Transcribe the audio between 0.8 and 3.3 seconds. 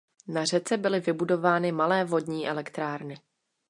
vybudovány malé vodní elektrárny.